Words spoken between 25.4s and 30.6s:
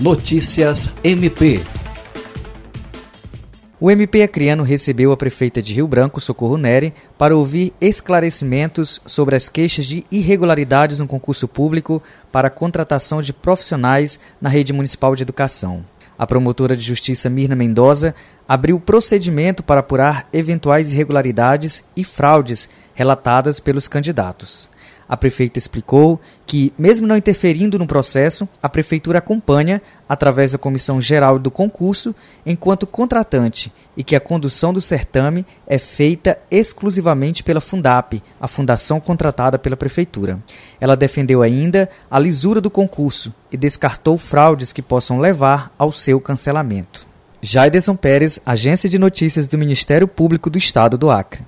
explicou que, mesmo não interferindo no processo, a prefeitura acompanha, através da